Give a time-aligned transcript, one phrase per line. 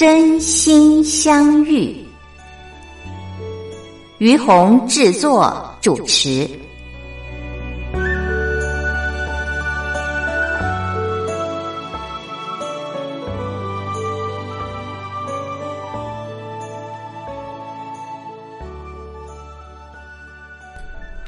[0.00, 1.94] 真心相遇，
[4.16, 6.48] 于红制作主持。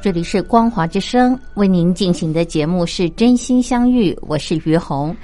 [0.01, 5.15] 这里是光华之声为您进行的节目是真心相遇，我是于红。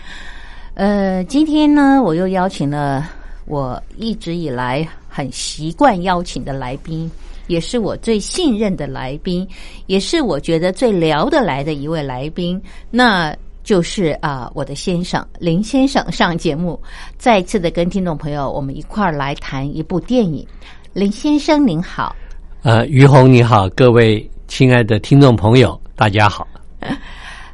[0.74, 3.12] 呃，今天呢，我又邀请了。
[3.48, 7.10] 我一直以来很习惯邀请的来宾，
[7.46, 9.48] 也是我最信任的来宾，
[9.86, 16.78] 也是我觉得最聊得来的一位来宾，那就是啊，我的先生林先生上节目，
[17.16, 20.46] 再次的跟听众朋友我们一块儿来谈一部电影。
[20.92, 22.14] 林先生您好，
[22.62, 26.46] 呃，于红你好，各位亲爱的听众朋友大家好。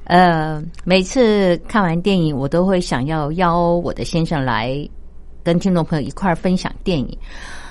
[0.05, 4.89] 呃，每次看完电影，我都会想要邀我的先生来。
[5.45, 7.17] 跟听众朋友一块儿分享电影，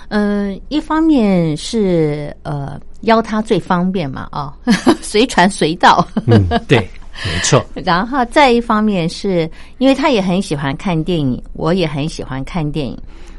[0.09, 4.55] 嗯，一方面是呃邀他最方便嘛，啊，
[5.01, 7.65] 随传随到，嗯，对，没错。
[7.83, 9.49] 然后再一方面是
[9.79, 12.97] 因为他也很喜欢看电影，我也很喜欢看电影。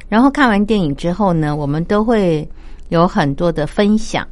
[0.08, 2.46] 然后看完电影之后呢，我们都会
[2.88, 4.26] 有很多的分享。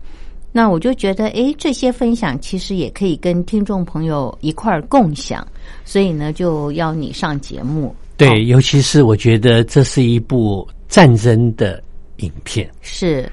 [0.54, 5.46] 那我就觉得，哎，这些分享其实也可以跟听众朋友一块儿共享，
[5.82, 7.96] 所以呢，就邀你上节目。
[8.28, 11.82] 对，尤其是我觉得这是一部战争的
[12.18, 12.70] 影片。
[12.80, 13.30] 是，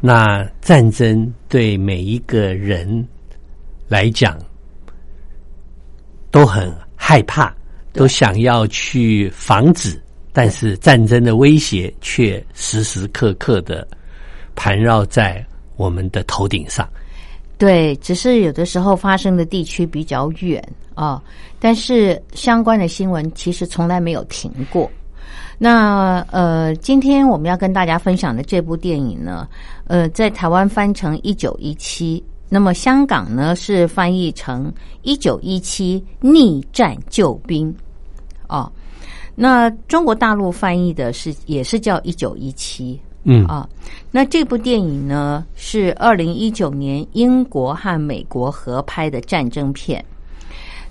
[0.00, 3.06] 那战争对每一个人
[3.88, 4.38] 来讲
[6.30, 7.54] 都很害怕，
[7.92, 10.00] 都想要去防止，
[10.32, 13.86] 但是战争的威胁却时时刻刻的
[14.54, 15.44] 盘绕在
[15.76, 16.88] 我们的头顶上。
[17.62, 20.60] 对，只是有的时候发生的地区比较远
[20.96, 21.22] 啊，
[21.60, 24.90] 但是相关的新闻其实从来没有停过。
[25.58, 29.48] 那呃，今天我们要跟大家分享的这部电影呢，
[29.86, 32.18] 呃，在台湾翻成《一九一七》，
[32.48, 34.66] 那么香港呢是翻译成
[35.02, 37.72] 《一九一七逆战救兵》
[38.48, 38.68] 哦，
[39.36, 43.00] 那中国大陆翻译的是也是叫《一九一七》。
[43.24, 43.68] 嗯啊，
[44.10, 50.04] 那这部电影呢是二零一九年英国和美国合拍的战争片。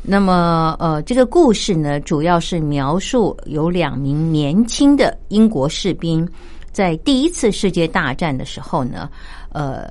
[0.02, 6.28] 那么，呃，这个故事呢，主要是描述有两名年轻的英国士兵
[6.72, 9.10] 在第一次世界大战的时候呢，
[9.50, 9.88] 呃，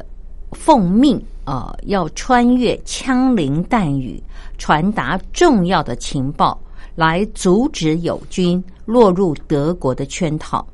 [0.51, 4.21] 奉命啊要穿越枪林弹雨，
[4.59, 6.61] 传达重要的情报，
[6.97, 10.67] 来阻止友军落入德国的圈套。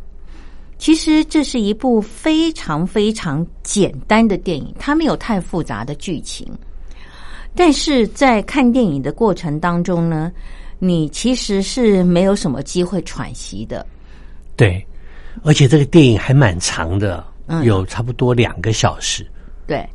[0.78, 6.46] 其实这是一部非常非常简单的电影，它没有太复杂的剧情。
[7.54, 10.30] 但是在看电影的过程当中呢，
[10.78, 13.86] 你其实是没有什么机会喘息的。
[14.54, 14.86] 对，
[15.42, 17.24] 而且这个电影还蛮长的，
[17.64, 19.26] 有差不多两个小时。
[19.66, 19.88] 对，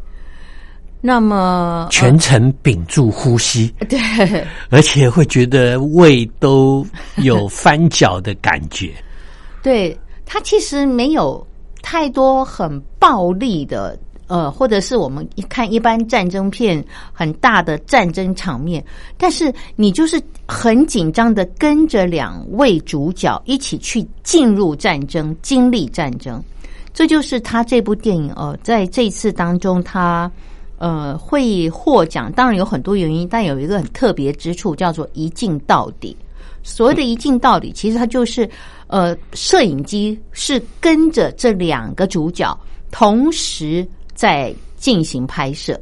[1.00, 4.00] 那么全程屏住呼吸， 对，
[4.72, 6.84] 而且会觉得胃都
[7.18, 8.92] 有翻搅的感觉。
[9.62, 9.96] 对。
[10.34, 11.46] 它其实没有
[11.82, 16.82] 太多很暴力的，呃，或者是我们一看一般战争片
[17.12, 18.82] 很大的战争场面，
[19.18, 26.42] 但是你就是很紧张的跟着两位主角一起去进入战争，经历战争，
[26.94, 30.32] 这就是他这部电影哦，在这次当中，他
[30.78, 36.16] 呃会获奖，当然有很多原因，但有一个很特别之处，叫做一镜到底。
[36.64, 38.48] 所谓的一镜到底，其实它就是，
[38.92, 42.56] 呃，摄影机是跟着这两个主角
[42.92, 45.80] 同时在进行拍摄，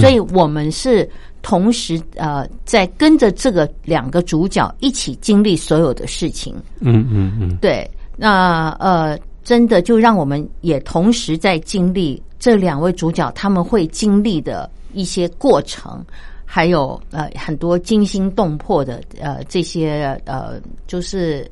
[0.00, 1.08] 所以我们是
[1.42, 6.54] 同时呃在跟着这个两个主角一起经历所有的事情。
[6.80, 16.02] 嗯嗯嗯，对，那呃，真的就让我们也同时在经历这两位主角他们会经历的一些过程。
[16.48, 21.44] 还有呃很多惊心动魄的呃这些呃就是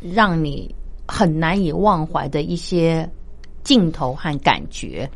[0.00, 0.74] 让你
[1.06, 3.08] 很难以忘怀的一些
[3.62, 5.08] 镜头和感觉。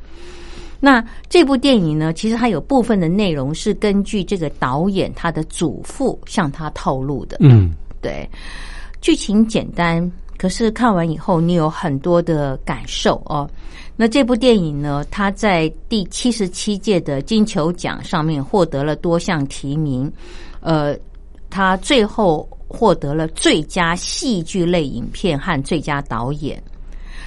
[0.80, 7.38] 那这部电影呢，其实它有部分的内容是根据这个导演他的祖父向他透露的。
[7.40, 7.72] 嗯，
[8.02, 8.28] 对，
[9.00, 13.48] 剧情简单，可是看完以后你有很多的感受哦。
[13.96, 20.12] 那这部电影呢，它在第七十七届的金球奖上面获得了多项提名，
[20.60, 20.94] 呃，
[21.48, 26.62] 它最后获得了最佳戏剧类影片和最佳导演。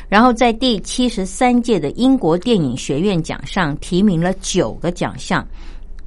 [0.10, 5.46] 然后在第七十三届的英国电影学院奖上提名了九个奖项，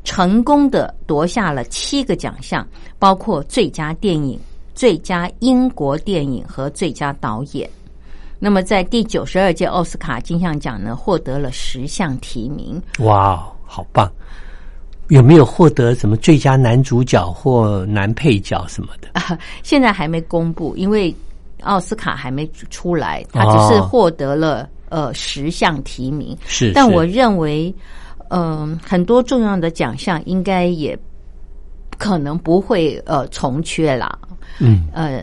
[0.04, 2.66] 成功的夺下了七个奖项，
[2.98, 4.38] 包括最佳电影、
[4.74, 7.68] 最佳英国电影和最佳导演。
[8.38, 12.80] 那么在第九十二届奥斯卡金像奖呢，获得了十项提名。
[13.00, 14.10] 哇，好棒！
[15.10, 19.08] 有没有获得什么最佳男主角或男配角什么的？
[19.12, 21.14] 啊，现在还没公布，因为。
[21.62, 26.34] 奥斯卡还没出来，他只是获得了呃十项提名。
[26.46, 27.70] 是，但我认为，
[28.30, 30.98] 嗯，很多重要的奖项应该也
[31.98, 34.18] 可能不会呃重缺啦。
[34.58, 35.22] 嗯，呃，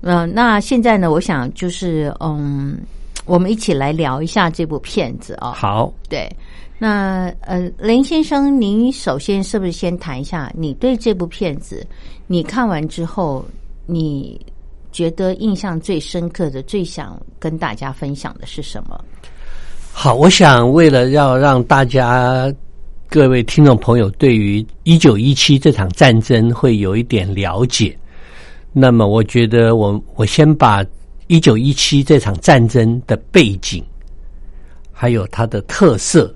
[0.00, 2.76] 呃，那现在呢，我想就是嗯，
[3.24, 5.52] 我们一起来聊一下这部片子啊。
[5.52, 6.28] 好，对，
[6.78, 11.86] 那呃，林先生，您首先是不是先谈一下你对这部片子，
[12.26, 13.44] 你看完之后
[13.86, 14.40] 你。
[14.90, 18.98] 觉得印象最深刻的、最想跟大家分享的是什么？
[19.92, 22.52] 好，我想为了要让大家
[23.08, 27.96] 各位听众朋友对于一九一七这场战争会有一点了解，
[28.72, 30.82] 那么我觉得我我先把
[31.26, 33.84] 一九一七这场战争的背景
[34.90, 36.34] 还有它的特色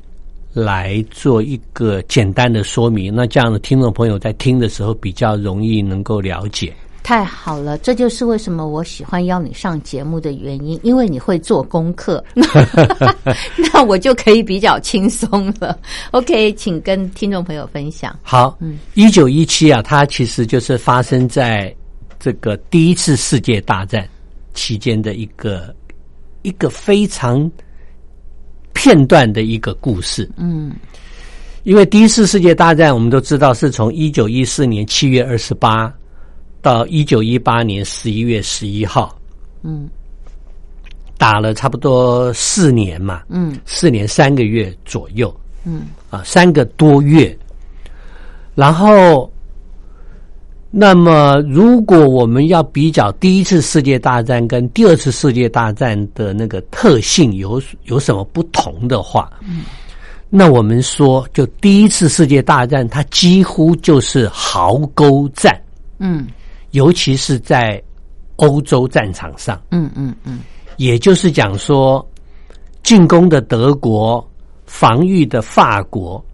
[0.52, 6.72] 来做一个简单的说明，那这样的听众朋友在听的时候比较容易能够了解。
[7.02, 12.24] 太好了，这就是为什么我喜欢邀你上节目的原因，因为你会做功课，
[13.72, 15.76] 那我就可以比较轻松了。
[16.12, 18.16] OK，请跟听众朋友分享。
[18.22, 21.74] 好，嗯，一九一七啊，它其实就是发生在
[22.20, 24.08] 这个第一次世界大战
[24.54, 25.74] 期间的一个
[26.42, 27.50] 一个非常
[28.72, 30.30] 片段的一个故事。
[30.36, 30.72] 嗯，
[31.64, 35.92] 因为第一次世界大战我们都知道是从一九一四年七月二十八。
[36.60, 39.18] 到一九一八年十一月十一号，
[39.64, 39.90] 嗯，
[41.18, 45.34] 打了差不多四年嘛，嗯，四年三个月左右，
[45.64, 47.36] 嗯，啊，三个多月。
[48.54, 49.31] 然后，
[50.74, 59.64] 那么如果我们要比较第一次世界大战跟第二次世界大战的那个特性有有什么不同的话，嗯，
[60.30, 65.54] 那我们说，就第一次世界大战，它几乎就是壕沟战，
[65.98, 66.26] 嗯。
[66.70, 67.78] 尤其是在
[68.36, 70.38] 欧洲战场上，嗯嗯嗯，
[70.78, 72.02] 也就是讲说，
[72.82, 74.26] 进攻的德国，
[74.64, 76.24] 防御的法国，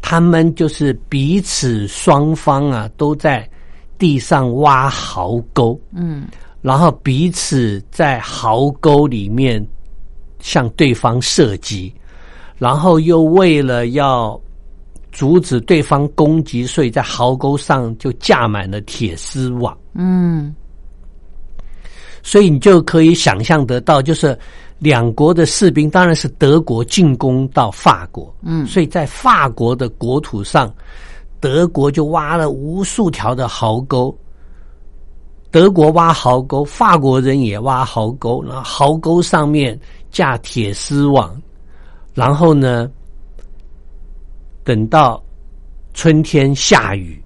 [0.00, 3.44] 他们就是彼此双方啊，都在
[3.98, 6.26] 地上挖壕沟，嗯，
[6.62, 9.64] 然后彼此在壕沟里面
[10.38, 11.92] 向对方射击，
[12.58, 14.40] 然后又为了要。
[15.16, 19.78] 阻止对方攻击，所以在壕沟上就架满了铁丝网。
[19.92, 20.52] 嗯，
[22.20, 24.36] 所以你就可以想象得到，就是
[24.80, 28.34] 两国的士兵，当然是德国进攻到法国。
[28.42, 30.74] 嗯，所以在法国的国土上，
[31.44, 34.16] 德国就挖了无数条的壕沟。
[35.50, 39.78] 德国挖壕沟，法国人也挖壕沟，然后壕沟上面
[40.10, 41.38] 架铁丝网，
[42.14, 42.90] 然后呢？
[44.64, 45.22] 等到
[45.92, 47.22] 春天下雨，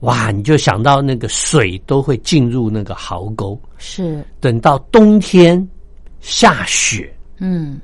[0.00, 0.32] 哇！
[0.32, 3.56] 你就想到那个水都会进入那个壕沟。
[3.78, 4.26] 是。
[4.40, 5.64] 等到冬天
[6.20, 7.80] 下雪，嗯，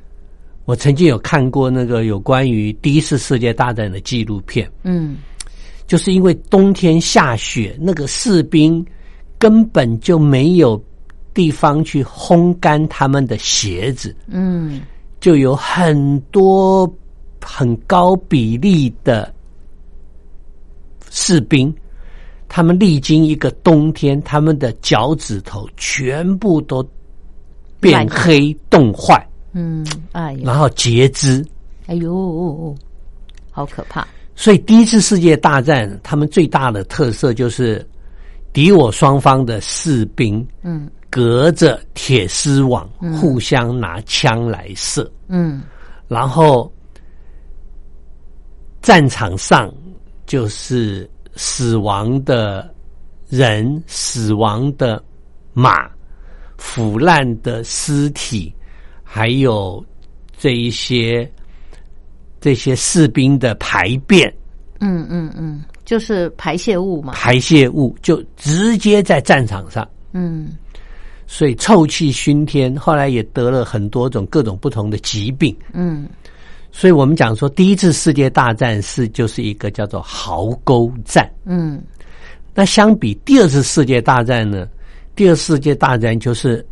[0.64, 4.70] 我曾经有看过那个有关于第一次世界大战的纪录片。
[4.82, 5.16] 嗯，
[5.86, 8.84] 就是因为冬天下雪，那个士兵
[9.38, 10.82] 根本就没有
[11.34, 14.14] 地方去烘干他们的鞋子。
[14.26, 14.82] 嗯，
[15.20, 16.92] 就有很多。
[17.42, 19.34] 很高比例的
[21.10, 21.74] 士兵，
[22.50, 26.86] 他们历经一个冬天，他们的脚趾头全部都
[27.80, 31.44] 变黑、冻坏，嗯，哎，然后截肢，
[31.86, 32.74] 哎呦，
[33.50, 34.06] 好可怕！
[34.34, 37.86] 所以第一次世界大战，他们最大的特色就是
[38.52, 42.88] 敌我双方的士兵，嗯，隔着铁丝网
[43.20, 45.62] 互相拿枪来射，嗯，
[46.08, 46.72] 然后。
[48.82, 49.70] 战场上
[50.24, 52.74] 就是死亡的
[53.28, 55.04] 人、死亡的
[55.52, 55.86] 马、
[56.56, 58.50] 腐烂的尸体，
[59.12, 59.84] 还有
[60.38, 61.28] 这一些
[62.40, 64.32] 这些士兵的排便、
[64.78, 67.12] 嗯嗯嗯，就是排泄物嘛。
[67.12, 70.52] 排泄物，就直接在战场上，嗯
[71.26, 72.76] 所以臭气熏天。
[72.76, 75.56] 后来也得了很多种各种不同的疾病。
[75.72, 76.08] 嗯
[76.70, 81.28] 所以我们讲说，第一次世界大战是就是一个叫做壕沟战。
[81.44, 81.82] 嗯
[82.54, 84.68] 那相比第二次世界大战呢？
[85.16, 86.64] 第二次世界大战就是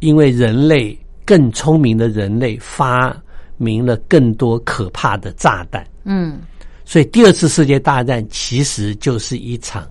[0.00, 0.96] 因为人类
[1.28, 3.14] 更聪明的人类发
[3.58, 6.40] 明了更多可怕的炸弹，嗯。
[6.86, 9.86] 所以第二次世界大战其实就是一场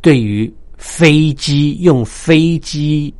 [0.00, 3.12] 对于飞机用飞机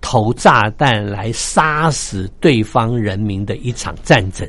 [0.00, 4.44] 投炸弹来杀死对方人民的一场战争，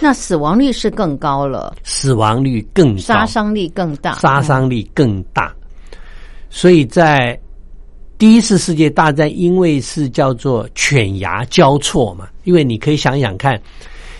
[0.00, 5.54] 那死亡率是更高了，死亡率更高，杀伤力更大，杀伤力更大。
[6.48, 7.38] 所以在
[8.22, 13.60] 第一次世界大战，因为是叫做犬牙交错嘛，因为你可以想想看，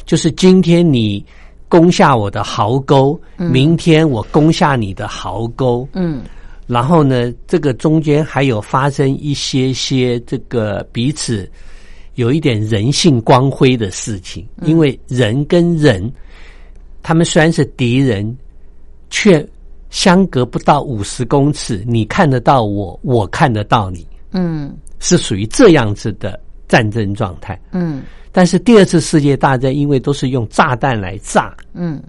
[0.04, 1.25] 就是今天你
[1.68, 6.21] 攻下我的壕沟，明天我攻下你的壕沟，嗯。
[6.66, 11.49] 然后呢，这个中间还有发生一些些这个彼此
[12.16, 16.12] 有一点人性光辉的事情，因为人跟人，
[17.04, 18.37] 他们虽然是敌人，
[19.11, 19.49] 却
[19.92, 27.61] 相隔不到五十公尺，你看得到我，我看得到你，嗯是属于这样子的战争状态。
[27.72, 32.02] 嗯但是第二次世界大战，因为都是用炸弹来炸，嗯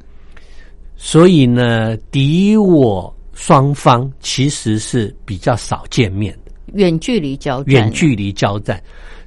[0.96, 6.54] 所以呢，敌我双方其实是比较少见面的。
[6.76, 8.82] 远距离交战，远距离交战，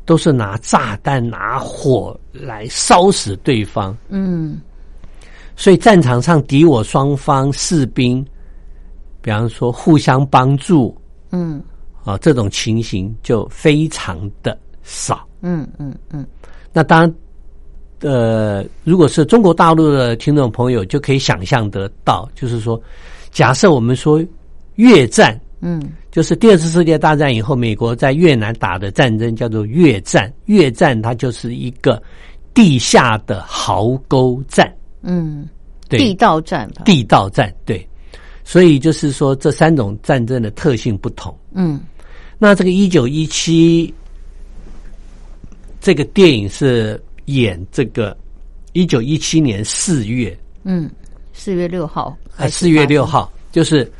[0.07, 3.95] 都是拿炸弹、拿火来烧死对方。
[4.09, 4.59] 嗯
[5.55, 8.27] 所以战场上敌我双方士兵，
[9.27, 10.97] 比方说互相帮助
[11.33, 11.61] 嗯
[12.05, 15.27] 啊，这种情形就非常的少。
[15.41, 16.25] 嗯嗯嗯
[16.73, 17.15] 那当然，
[18.03, 22.81] 呃，如果是中国大陆的听众朋友，就可以想象得到，就是说，
[23.33, 24.25] 假设我们说
[24.77, 30.33] 越战，嗯就是第二次世界大战以后，美国在越南打的战争叫做越战。
[30.45, 32.01] 越战它就是一个
[32.55, 35.49] 地下的壕沟战，嗯，
[35.89, 37.85] 对，地道战吧，地道战，对。
[38.49, 41.37] 所以就是说，这三种战争的特性不同。
[41.53, 41.81] 嗯。
[42.39, 43.93] 那这个一九一七
[45.81, 48.17] 这个电影是演这个
[48.73, 50.89] 一九一七年四月，嗯，
[51.33, 53.91] 四月六号呃，还是四月八六号，就是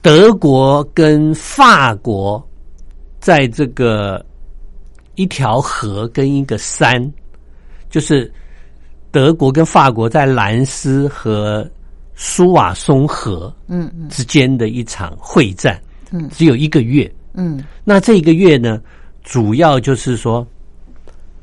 [0.00, 2.42] 德国跟法国
[3.20, 4.24] 在这个
[5.16, 7.12] 一条河跟一个山，
[7.90, 8.32] 就是
[9.10, 11.68] 德国跟法国在兰斯和
[12.24, 14.08] 苏瓦松河嗯嗯。
[14.08, 16.30] 之间的一场会战，嗯。
[16.30, 17.12] 只有一个月。
[17.34, 17.64] 嗯。
[17.82, 18.80] 那这一个月呢，
[19.24, 20.46] 主要就是说，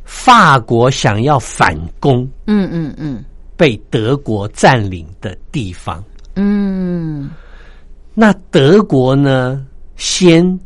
[0.05, 3.21] 法国想要反攻嗯嗯嗯。
[3.57, 6.01] 被德国占领的地方。
[6.35, 7.29] 嗯。
[8.13, 9.65] 那德国呢，
[9.97, 10.57] 先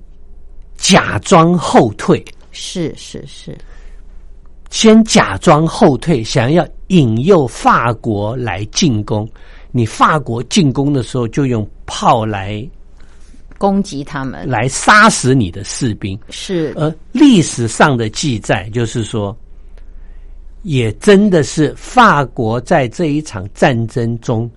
[0.78, 3.58] 假装后退，是是是，
[4.70, 9.28] 先假装后退，想要引诱法国来进攻。
[9.76, 12.64] 你法国进攻的时候，就用炮来
[13.58, 16.18] 攻击他们来杀死你的士兵。
[16.30, 19.36] 是而历史上的记载就是说，
[20.62, 24.50] 也真的是法国在这一场战争中，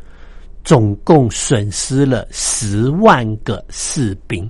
[0.63, 4.49] 总共损失了十万个士兵。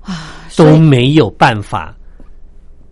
[0.00, 1.96] 啊都没有办法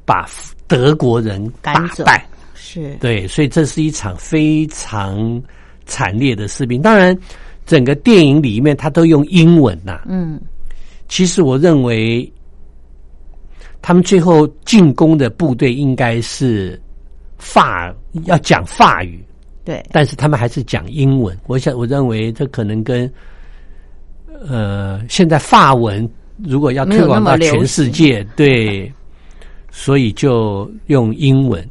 [0.04, 0.30] 把
[0.68, 2.24] 德国人打败。
[2.54, 5.42] 是对，所以这是一场非常
[5.88, 6.80] 惨烈的士兵。
[6.80, 7.18] 当然，
[7.66, 10.40] 整个电影里面他都用英文呐、嗯
[11.08, 12.30] 其实我认为，
[13.80, 16.78] 他们最后进攻的部队应该是
[17.38, 17.90] 法
[18.24, 19.24] 要讲法语，
[19.64, 21.34] 对但是他们还是讲英文。
[21.46, 23.10] 我想，我认为这可能跟
[24.46, 26.06] 呃，现在法文
[26.44, 28.92] 如果要推广到全世界，对，
[29.70, 31.66] 所以就用英文。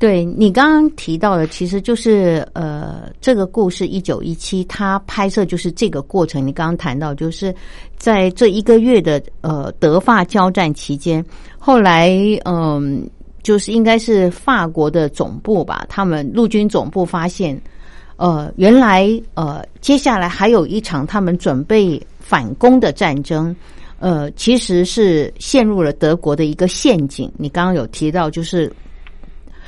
[0.00, 6.44] 对你刚刚提到的，其实就是呃，这个故事一九一七，它拍摄就是这个过程。
[6.44, 7.54] 你刚刚谈到，就是
[7.98, 11.22] 在这一个月的呃德法交战期间，
[11.58, 12.16] 后来
[12.46, 13.06] 嗯、
[13.42, 17.60] 就是应该是法国的总部吧，他们陆军总部发现，
[18.16, 23.54] 呃，原来呃接下来还有一场他们准备反攻的战争。
[23.98, 27.30] 呃，其实是陷入了德国的一个陷阱。
[27.36, 28.72] 你刚刚有提到，就是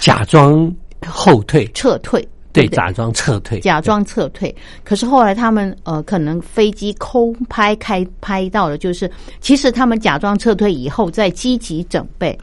[0.03, 0.75] 假装
[1.07, 4.53] 后退，撤退，对，假装撤退，假装撤退。
[4.83, 9.09] 可是后来他们呃，可能飞机空拍开拍到了，就是
[9.41, 12.37] 其实他们假装撤退以后，再积极准备，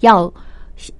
[0.00, 0.32] 要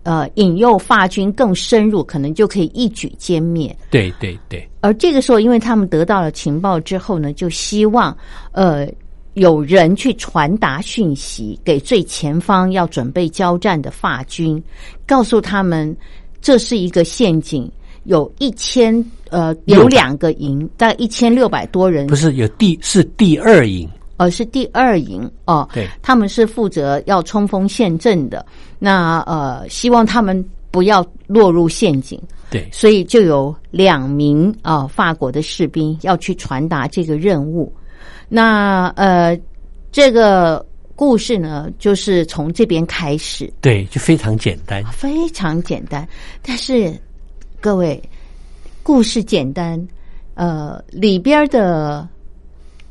[0.05, 3.77] 呃引诱法军更深入，可能就可以一举歼灭。
[3.91, 8.17] 对对对，而这个时候，因为他们得到了情报之后呢，就希望
[8.53, 8.87] 呃
[9.37, 14.63] 有人去传达讯息给最前方要准备交战的法军，
[15.07, 15.95] 告诉他们
[16.41, 17.71] 这是一个陷阱，
[18.05, 22.07] 有一千呃有两个营，大概一千六百多人。
[22.07, 25.87] 不是有第是第二营，呃，是第二营哦，对。
[26.01, 28.45] 他们是负责要冲锋陷阵的。
[28.79, 32.19] 那呃，希望他们不要落入陷阱，
[32.51, 32.67] 对。
[32.73, 37.71] 所以就有两名啊、法国的士兵要去传达这个任务。
[38.29, 39.39] 那呃，
[39.93, 40.65] 这个
[40.95, 44.85] 故事呢，就是从这边开始，对，就非常简单。
[44.93, 46.07] 非常简单。
[46.43, 46.93] 但是
[47.61, 48.03] 各位，
[48.83, 49.81] 故事简单，
[50.35, 52.09] 呃，里边的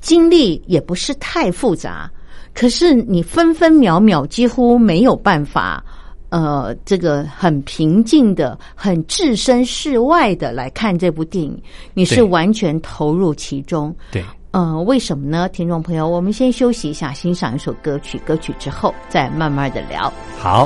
[0.01, 2.10] 经历也不是太复杂，
[2.54, 5.84] 可是你分分秒秒几乎没有办法。
[6.30, 11.62] 呃，这个很平静的、很置身事外的来看这部电影，
[11.94, 13.96] 你是完全投入其中。
[14.12, 14.22] 对，
[14.58, 15.50] 嗯，为什么呢？
[15.50, 20.10] 听众朋友，我们先休息一下，欣赏一首歌曲，歌曲之后再慢慢的聊。
[20.40, 20.66] 好。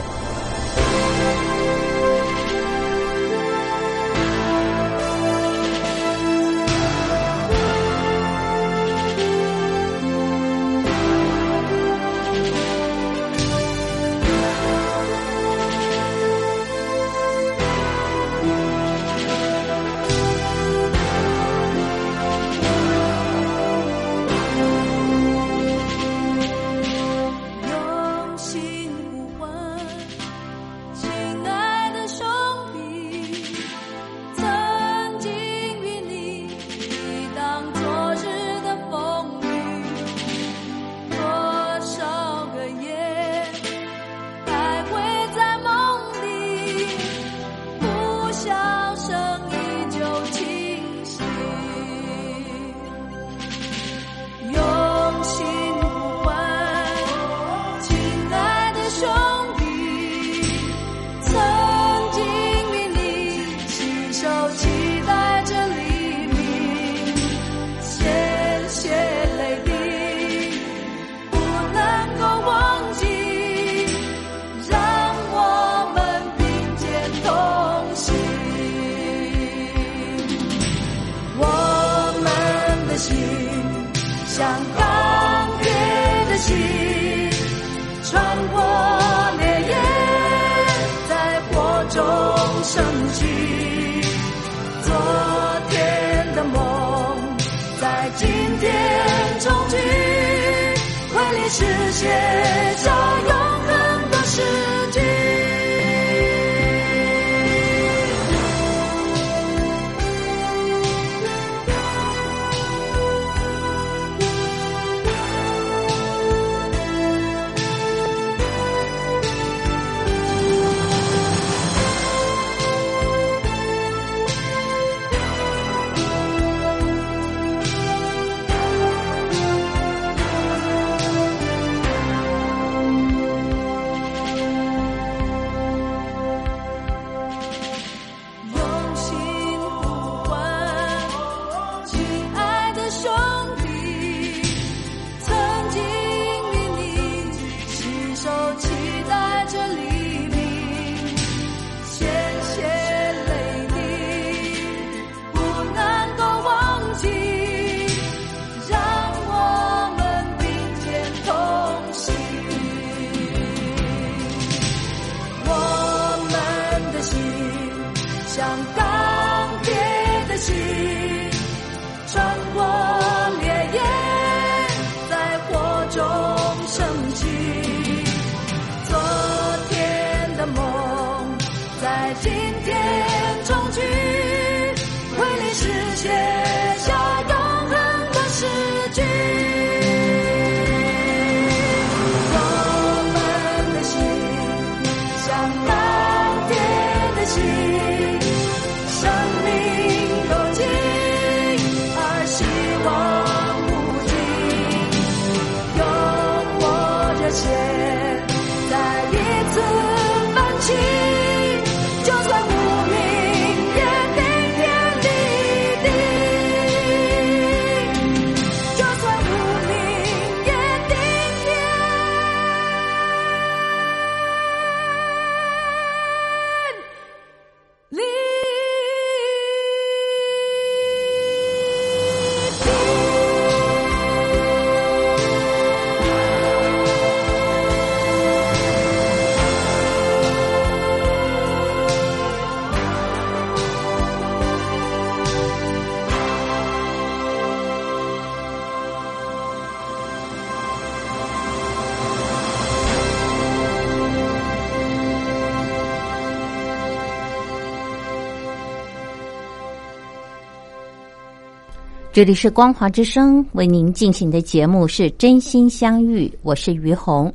[262.20, 267.34] 这里是光华之声为您进行的节目是真心相遇，我是于红。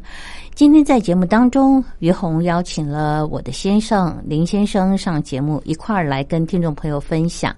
[0.54, 7.50] 今天在节目当中，于红邀请了我的先生林先生上节目，一块儿来跟听众朋友分享《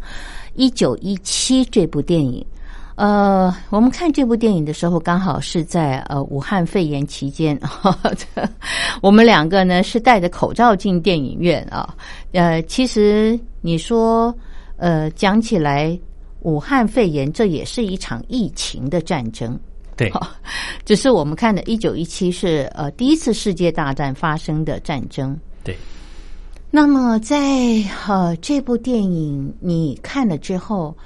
[0.55, 2.47] 一九一七》这部电影。
[2.95, 7.61] 呃，我们看这部电影的时候，刚好是在呃武汉肺炎期间，
[9.03, 11.93] 我们两个呢是戴着口罩进电影院啊。
[12.31, 14.33] 呃，其实你说，
[14.77, 15.99] 呃，讲起来，
[16.47, 19.59] 武汉肺炎这也是一场疫情的战争。
[19.97, 20.13] 对，
[20.87, 25.37] 只是我们看的《一九一七》是呃第一次世界大战发生的战争。
[25.65, 25.77] 对，
[26.71, 30.97] 那么在呃这部电影你看了之后，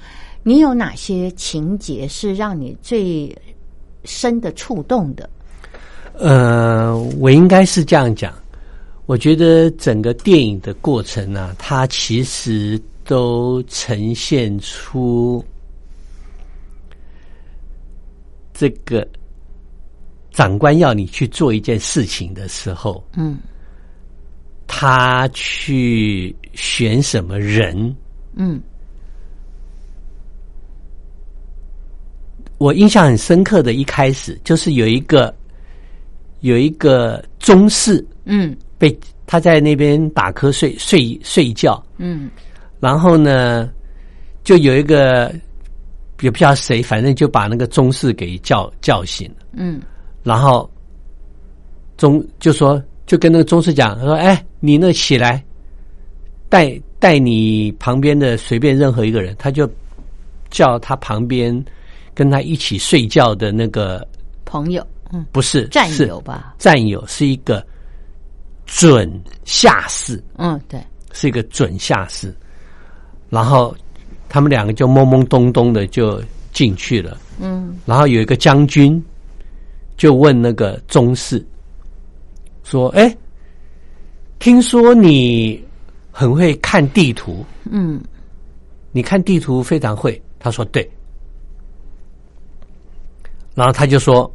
[0.43, 3.35] 你有哪些情节是让你最
[4.03, 5.27] 深的触动的？
[6.19, 8.31] 呃，我应该是这样讲。
[9.07, 12.79] 我觉得整个电影的过程呢、它其实
[13.11, 15.43] 都呈现出
[18.53, 19.05] 这个
[20.31, 23.37] 长官要你去做一件事情的时候，嗯。
[24.65, 27.93] 他去选什么人，
[28.35, 28.61] 嗯。
[32.59, 35.35] 我印象很深刻的一开始就是有一个
[36.39, 38.55] 有一个中士嗯。
[38.77, 38.97] 被
[39.27, 42.31] 他在那边打瞌睡睡睡觉，嗯
[42.81, 43.71] 然后呢，
[44.43, 45.31] 就有一个
[46.19, 49.81] 也不知道谁，反正就把那个宗室给叫叫醒了，嗯。
[50.23, 50.69] 然后
[51.95, 55.43] 中就说就跟那个宗室讲，他说：“哎，你那起来，
[56.49, 59.69] 带带你旁边的随便任何一个人。”他就
[60.49, 61.63] 叫他旁边
[62.13, 64.07] 跟他一起睡觉的那个
[64.45, 66.53] 朋友，嗯，不是战友吧？
[66.59, 67.65] 战友是一个
[68.65, 69.11] 准
[69.43, 70.79] 下士，嗯，对，
[71.13, 72.33] 是一个准下士，
[73.31, 73.75] 然后
[74.29, 77.79] 他们两个就懵懵懂懂的就进去了，嗯。
[77.85, 79.03] 然后有一个将军
[79.97, 81.43] 就问那个宗室
[82.63, 83.17] 说：“哎，
[84.37, 85.63] 听说你
[86.11, 87.99] 很会看地图，嗯。
[88.91, 90.87] 你看地图非常会。”他说：“对。”
[93.55, 94.29] 然后他就说：“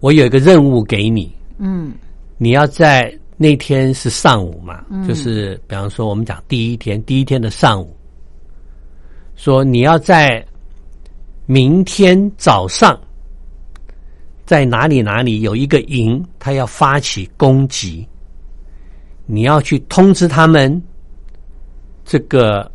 [0.00, 1.92] 我有一个任务给你，嗯。
[2.36, 7.96] 你要在那天是上午嘛，就是比方说我们讲第一天，第一天的上午，
[9.34, 10.46] 说你要在
[11.46, 12.96] 明天早上
[14.46, 18.06] 在哪里哪里有一个营，他要发起攻击，
[19.26, 20.80] 你要去通知他们，
[22.04, 22.70] 这个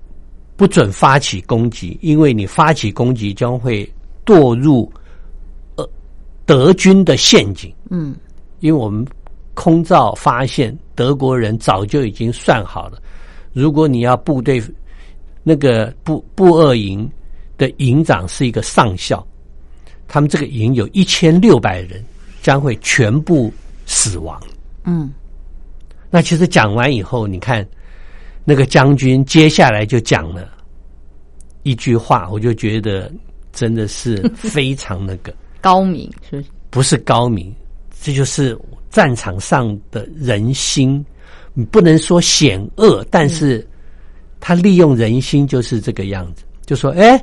[0.58, 3.90] 不准发起攻击，因为你发起攻击将会
[4.26, 4.92] 堕入
[5.78, 5.90] 呃
[6.46, 7.74] 德军的陷阱。
[7.90, 8.14] 嗯
[8.60, 9.06] 因为我们
[9.58, 13.02] 空照发现德国人早就已经算好了，
[13.54, 14.62] 如果你要部队
[15.42, 17.10] 那个步步二营
[17.58, 19.26] 的营长是一个上校，
[20.08, 22.06] 他们这个营有一千六百人，
[22.44, 23.52] 将会全部
[23.88, 24.40] 死亡。
[24.84, 25.12] 嗯
[26.12, 27.68] 那其实讲完以后，你看
[28.46, 30.48] 那个将军接下来就讲了
[31.64, 33.12] 一句话，我就觉得
[33.52, 35.34] 真的是 非常那个。
[35.62, 36.50] 高明是不是？
[36.70, 37.52] 不是高明，
[38.00, 38.56] 这就是
[38.90, 41.06] 战场上的人心。
[41.54, 43.68] 你不能说险恶，但是
[44.40, 46.44] 他利用人心就是这个样子。
[46.66, 47.20] 就说，哎，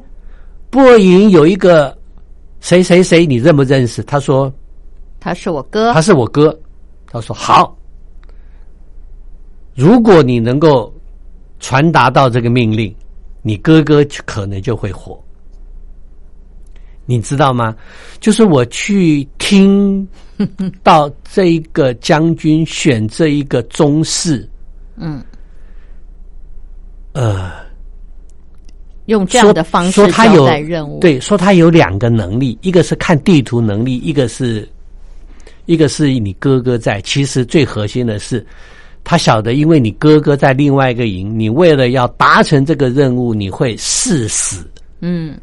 [0.70, 1.96] 布尔营有一个
[2.60, 4.02] 谁谁谁，你认不认识？
[4.02, 4.52] 他说
[5.20, 6.58] 他是我哥他，是我哥。
[7.06, 7.78] 他说好，
[9.76, 10.92] 如果你能够
[11.60, 12.92] 传达到这个命令，
[13.40, 15.22] 你哥哥可能就会活。
[17.06, 17.74] 你知道吗？
[18.20, 20.06] 就是我去听
[20.82, 24.48] 到这一个将军选这一个中士，
[24.96, 25.22] 嗯，
[27.12, 27.52] 呃，
[29.06, 34.66] 用这样的方式他有代任务，，对，说他有两个能力，一个是看地图能力，一个是
[35.66, 37.00] 一个是你哥哥在。
[37.02, 38.44] 其实最核心的是，
[39.04, 44.68] 他晓得，因为你哥哥在另外一个营，你为了要达成这个任务，你会誓死
[45.00, 45.38] 嗯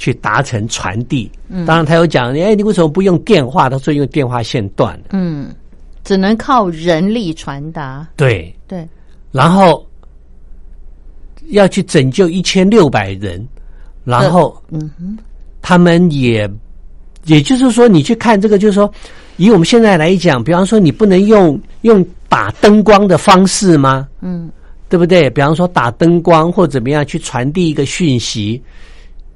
[0.00, 1.30] 去达成传递。
[1.66, 3.68] 当然，他有讲，哎，你为什么不用电话？
[3.68, 5.04] 他说用电话线断了。
[5.10, 5.54] 嗯，
[6.04, 8.88] 只能靠人力传达，对，对，
[9.30, 9.86] 然后
[11.50, 13.46] 要去拯救一千六百人，
[14.02, 15.18] 然后嗯哼，
[15.60, 16.50] 他们也，
[17.26, 18.90] 也就是说，你去看这个，就是说，
[19.36, 24.08] 以我们现在来讲，比方说，你不能用用打灯光的方式吗？
[24.22, 24.50] 嗯
[24.88, 25.30] 对不对？
[25.30, 28.60] 比方说打灯光或怎么样去传递一个讯息。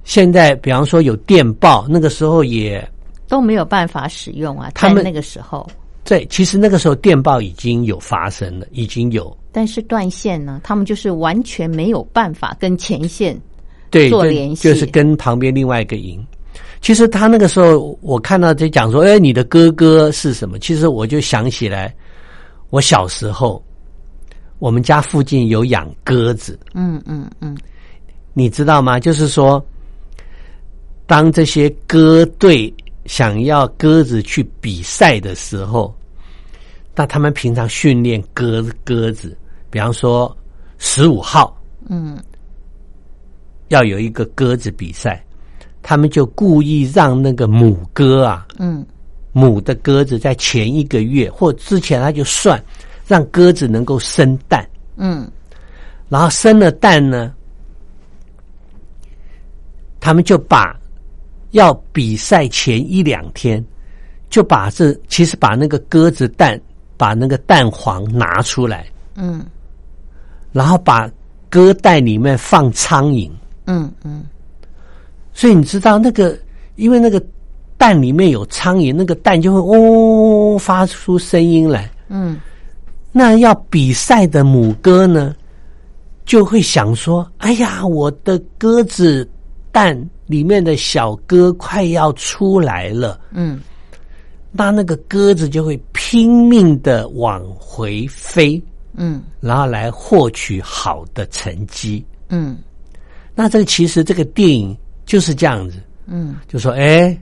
[0.05, 2.87] 现在，比方说有电报，那个时候也
[3.27, 5.67] 都没有办法使用啊，他们那个时候，
[6.05, 13.41] 对，其实那个时候电报已经有发生了，已经有但是断线呢，他们就是完全没有办法跟前线
[13.91, 16.25] 对，做联系，就是跟旁边另外一个营。
[16.81, 20.59] 其实他那个时候，我看到在讲说，哎，你的哥哥是什么？
[20.59, 21.95] 其实我就想起来，
[22.69, 23.65] 我小时候，
[24.59, 27.57] 我们家附近有养鸽子，嗯嗯嗯
[28.35, 29.01] 你知道吗？
[29.01, 29.65] 就是说，
[31.07, 32.73] 当这些鸽队
[33.07, 35.95] 想要鸽子去比赛的时候，
[36.95, 39.37] 那他们平常训练鸽鸽子，
[39.71, 40.35] 比方说
[40.79, 42.19] 十五号嗯。
[43.69, 45.25] 要有一个鸽子比赛，
[45.83, 48.87] 他们就故意让那个母鸽啊，嗯。
[49.33, 52.63] 母的鸽子在前一个月或之前，他就算
[53.07, 54.65] 让鸽子能够生蛋，
[54.97, 55.29] 嗯。
[56.09, 57.35] 然后生了蛋呢，
[59.99, 60.79] 他们就把
[61.55, 63.65] 要比赛前一两天，
[64.29, 66.61] 就把这其实把那个鸽子蛋，
[66.97, 69.45] 把那个蛋黄拿出来，嗯。
[70.53, 71.09] 然后把
[71.49, 73.31] 鸽蛋里面放苍蝇，
[73.67, 74.25] 嗯嗯。
[75.33, 76.37] 所以你知道那个，
[76.75, 77.25] 因为那个
[77.79, 81.89] 蛋里面有苍蝇，那个蛋就会嗡、发出声音来。
[82.09, 82.41] 嗯。
[83.13, 85.33] 那要比赛的母鸽呢，
[86.25, 89.29] 就会想说：“哎呀，我的鸽子
[89.71, 93.21] 蛋里面的小鸽快要出来了。
[93.31, 93.61] 嗯”
[94.57, 98.63] 那那个鸽子就会拼命的往回飞，
[98.95, 102.05] 嗯然后来获取好的成绩。
[102.29, 102.57] 嗯
[103.35, 107.21] 那这个其实这个电影就是这样子，嗯就说：“哎，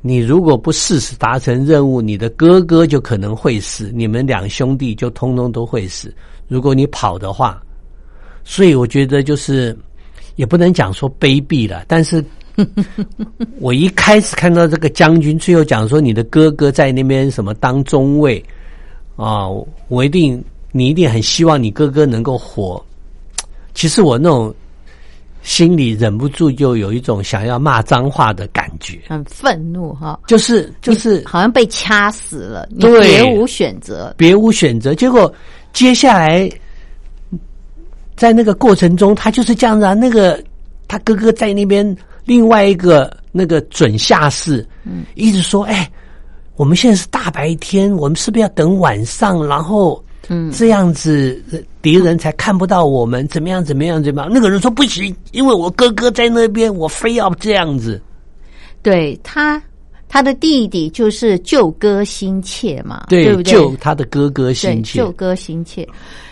[0.00, 6.14] 你如果不誓死达成任务，你的哥哥就可能会死，你们两兄弟就通通都会死。
[6.46, 7.60] 如果你跑的话，
[8.44, 9.76] 所以我觉得就是
[10.40, 12.24] 也不能讲说卑鄙了，但是
[13.60, 18.42] 我一开始看到这个将军，最后讲说你的哥哥在那边什么当中尉
[19.16, 19.46] 啊，
[19.88, 22.82] 我一定你一定很希望你哥哥能够活。
[23.74, 24.54] 其实我那种
[25.42, 34.14] 心里忍不住就有一种想要骂脏话的感觉，很愤怒哈，就是就是好像被掐死了，你对别无选择。
[34.16, 34.94] 别无选择。
[34.94, 35.30] 结果
[35.74, 36.50] 接下来
[38.20, 39.94] 在那个过程中，他就是这样子啊。
[39.94, 40.38] 那个
[40.86, 45.90] 他哥哥在那边，另外一个那个准下士，嗯，一直说：“哎，
[46.56, 49.42] 我们现在是大白天，我们是不是要等晚上？
[49.48, 53.64] 然后，嗯这样子呃敌人才看不到我们，怎么样？
[53.64, 54.04] 怎么样？
[54.04, 57.98] 怎么样？”那个人说：“不行，因为我哥哥在那边，我非要这样子。
[58.82, 59.62] 对他，
[60.10, 63.50] 他的弟弟就是救哥心切嘛，对，不对？
[63.50, 64.98] 救他的哥哥，心切。
[64.98, 65.88] 救哥心切，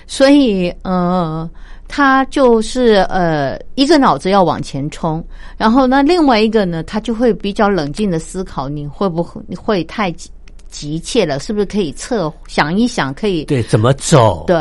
[0.07, 1.48] 所以呃，
[1.88, 5.24] 他就是呃，一个脑子要往前冲，
[5.57, 10.31] 然后呢，另外一个呢，他就会比较冷静的思考，你会不会会太急
[10.68, 11.38] 急切了？
[11.40, 14.44] 是不是可以测想一想，可以对，怎么走？
[14.46, 14.57] 对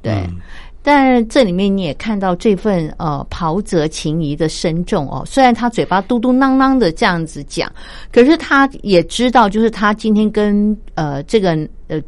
[0.00, 0.12] 对。
[0.12, 0.40] 嗯
[0.80, 7.70] 但这里面你也看到这份呃袍泽情谊的深重哦，虽然他嘴巴嘟嘟囔囔的这样子讲，
[8.10, 11.50] 可是他也知道，就是他今天跟呃这个
[11.88, 12.00] 呃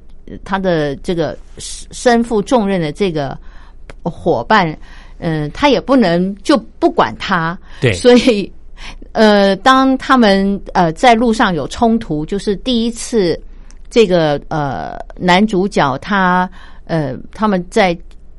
[0.44, 3.36] 他的这个身负重任的这个
[4.02, 4.76] 伙伴，
[5.18, 7.92] 嗯、他也不能就不管他，对。
[7.92, 8.50] 所以
[9.12, 13.38] 呃，当他们呃在路上有冲突，就是第一次
[13.90, 16.48] 这个呃男主角他
[16.84, 17.96] 呃他们在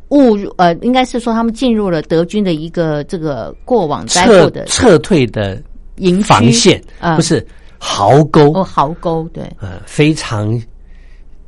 [0.09, 5.61] 误入呃，应该是说他们进入了德军的一个这个过往待撤的撤退的
[5.97, 7.15] 营防线，啊。
[7.15, 7.45] 不是
[7.77, 9.43] 壕沟，哦壕沟，对。
[9.59, 10.59] 呃，非常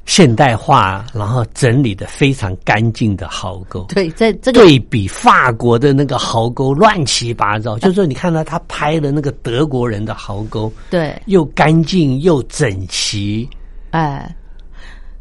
[0.05, 3.85] 现代化，然后整理的非常干净的壕沟。
[3.89, 13.49] 对，在这个对比法国的那个壕沟乱七八糟，就是说你看到他拍的那个德国人的壕沟，对又干净又整齐，
[13.91, 14.35] 哎。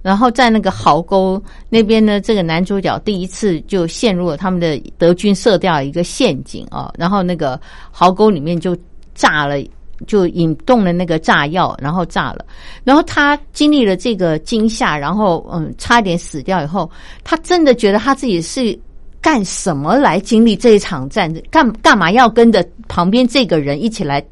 [0.02, 7.60] 然后在那个壕沟那边呢，这个男主角第一次就陷入了他们的德军设掉一个陷阱啊，然后那个
[7.92, 8.76] 壕沟里面就
[9.14, 9.62] 炸了，
[10.06, 12.44] 就引动了那个炸药，然后炸了。
[12.84, 16.90] 然后他经历了这个惊吓，然后嗯，差点死掉以后，
[17.24, 18.78] 他真的觉得他自己是
[19.20, 21.42] 干什么来经历这一场战争？
[21.50, 24.24] 干干嘛要跟着旁边这个人一起来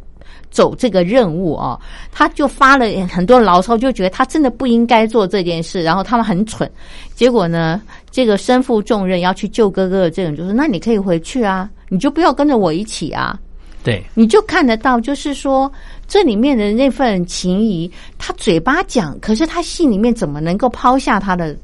[0.51, 1.79] 走这个任务啊？
[2.11, 6.69] 他就发了很多牢骚，就觉得他真的不应该做这件事，然后他们很蠢。
[7.15, 7.81] 结果呢，
[8.11, 13.39] 这个身负重任要去救哥哥的这个人就说：“那你可以回去啊，你就不要跟着我一起啊。”
[13.83, 15.71] 对你就看得到，就是说
[16.07, 21.57] 这里面的那份情谊，他嘴巴讲，可是他心里面怎么能够抛下他的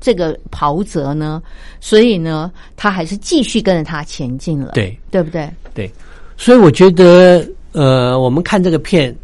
[0.00, 1.42] 这个袍泽呢？
[1.80, 5.50] 所以呢，他还是继续跟着他前进了，对对不对？
[5.74, 5.90] 对，
[6.36, 9.14] 所以我觉得，呃，我们看这个片，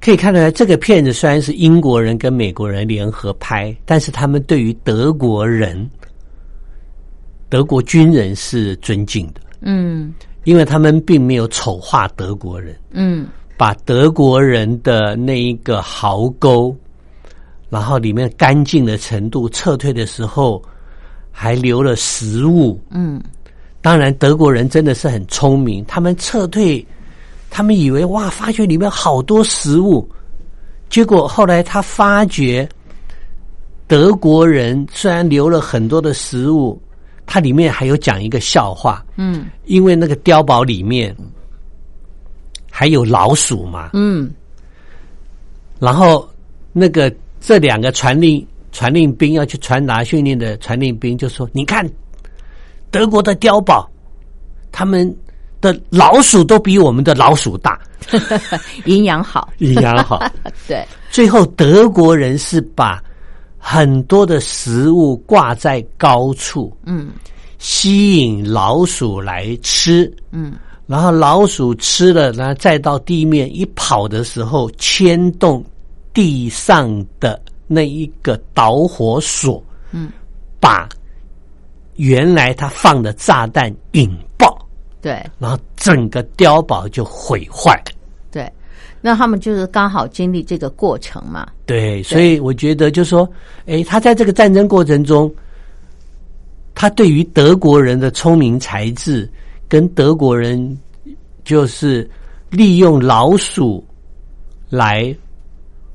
[0.00, 5.88] 可以看出来，这个片子虽然是英国人跟美国人联合拍，但是他们对于德国人、
[7.48, 9.40] 德国军人是尊敬的。
[9.60, 10.12] 嗯
[10.44, 13.26] 因为他们并没有丑化德国人，嗯。
[13.56, 16.76] 把德国人的那一个壕沟，
[17.70, 20.60] 然后里面干净的程度，撤退的时候
[21.30, 22.80] 还留了食物。
[22.90, 23.22] 嗯。
[23.80, 26.84] 当然，德国人真的是很聪明，他们撤退，
[27.48, 30.08] 他们以为哇，发觉里面好多食物，
[30.88, 32.68] 结果后来他发觉，
[33.86, 36.80] 德国人虽然留了很多的食物，
[37.26, 39.46] 它里面还有讲一个笑话，嗯。
[39.64, 41.14] 因为那个碉堡里面
[42.70, 44.30] 还有老鼠嘛，嗯。
[45.78, 46.28] 然后
[46.72, 51.88] 那个这两个传令传令兵要去传达训练的传令兵就说：“你看，
[52.90, 53.88] 德国的碉堡，
[54.72, 55.14] 他们
[55.60, 57.78] 的老鼠都比我们的老鼠大，
[58.86, 60.24] 营养好，营养好。
[60.66, 63.02] 对，最后德国人是把
[63.66, 67.10] 很多的食物挂在高处，嗯。
[67.58, 70.14] 吸引老鼠来吃。
[70.32, 70.52] 嗯。
[70.86, 75.64] 然后老鼠吃了，然后再到地面一跑的时候，牵动
[76.12, 76.86] 地上
[77.18, 80.12] 的那一个导火索，嗯，
[80.60, 80.86] 把
[81.96, 84.54] 原来他放的炸弹引爆，
[85.00, 85.24] 对。
[85.38, 87.82] 然后整个碉堡就毁坏。
[89.04, 93.28] 对，那他们就是刚好经历这个过程嘛，对，所以我觉得就是说，
[93.66, 95.30] 诶，他在这个战争过程中，
[96.74, 99.30] 他对于德国人的聪明才智，
[99.68, 100.78] 跟德国人
[101.44, 102.08] 就是
[102.48, 103.86] 利用老鼠
[104.70, 105.14] 来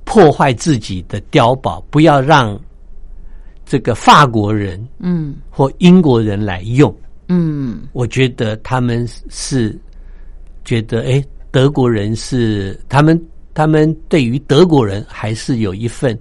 [0.06, 2.60] 破坏自己的碉堡，不要让
[3.66, 5.36] 这个法国人嗯。
[5.50, 6.96] 或英国人来用。
[7.28, 7.82] 嗯。
[7.92, 9.76] 我觉得他们是
[10.64, 13.20] 觉得，哎，德国人是他们，
[13.54, 16.18] 他们对于德国人还是有一份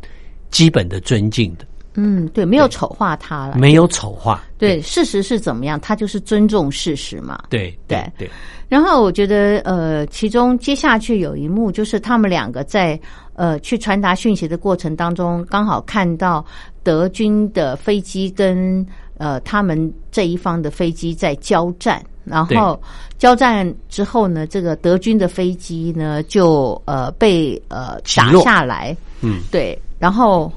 [0.51, 4.43] 基本的尊敬的，嗯，对，没有丑化他了，没有丑化。
[4.57, 7.39] 对，事实是怎么样，他就是尊重事实嘛。
[7.51, 8.31] 对对对，
[8.69, 12.99] 然后我觉得，呃，其中接下去有一幕，就是他们两个在
[13.35, 16.45] 呃去传达讯息的过程当中，刚好看到
[16.83, 18.85] 德军的飞机跟
[19.19, 22.81] 呃他们这一方的飞机在交战，然后
[23.19, 30.51] 交战之后呢，这个德军的飞机呢就呃被呃打下来，嗯，对，然后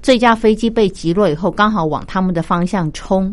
[0.00, 3.32] 这架飞机被击落以后，刚好往他们的方向冲。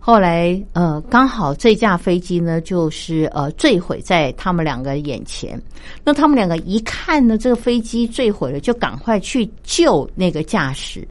[0.00, 5.60] 后来，呃，刚好这架飞机呢，就是呃坠毁在他们两个眼前。
[6.02, 11.06] 那他们两个一看呢，这个飞机坠毁了，就赶快去救那个驾驶。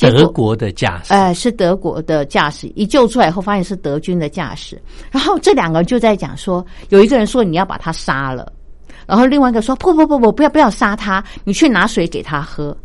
[0.00, 4.80] 德国的驾驶，呃，是德国的驾驶，一救出来以后，发现是德军的驾驶。
[5.10, 8.52] 然后这两个人就在讲说，有一个人说你要把他杀了，
[9.06, 12.76] 然后另外一个说不不不不，不要不要杀他，你去拿水给他喝。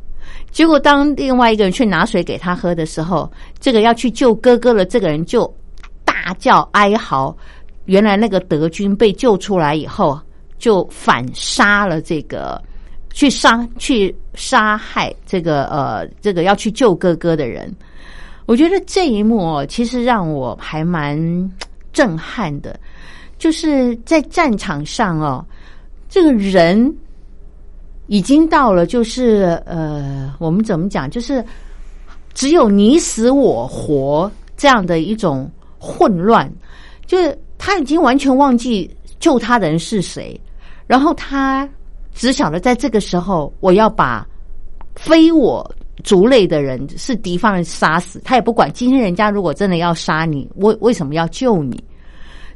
[0.51, 5.51] 结果当另外一个人去拿水给他喝的时候，这个要去救哥哥的，这个人就
[6.03, 7.35] 大叫哀嚎。
[7.85, 10.19] 原来那个德军被救出来以后，
[10.57, 12.61] 就反杀了这个。
[13.15, 17.71] 去杀去杀害这个呃这个要去救哥哥的人，
[18.45, 21.17] 我觉得这一幕，其实让我还蛮
[21.91, 22.79] 震撼的，
[23.37, 25.45] 就是在战场上哦，
[26.09, 26.95] 这个人
[28.07, 31.43] 已经到了，就是呃，我们怎么讲，就是
[32.33, 36.51] 只有你死我活这样的一种混乱，
[37.05, 38.89] 就是他已经完全忘记
[39.19, 40.39] 救他的人是谁，
[40.87, 41.69] 然后他。
[42.13, 44.27] 只晓得在这个时候，我要把
[44.95, 45.69] 非我
[46.03, 48.71] 族类的人是敌方人杀死，他也不管。
[48.73, 51.83] 今天人家如果真的要杀你，我为什么要救你？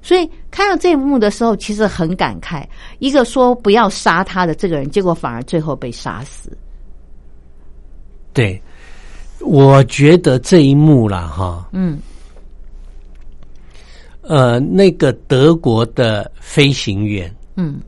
[0.01, 2.63] 所以看到这一幕的时候，其实很感慨。
[2.99, 6.55] 一个说不要杀他的这个人，结果反而最后被杀死。
[8.31, 8.61] 对，
[9.39, 11.99] 我觉得这一幕了，哈，嗯，
[14.21, 17.81] 呃，那个德国的飞行员，嗯。